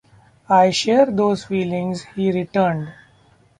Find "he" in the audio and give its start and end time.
2.15-2.31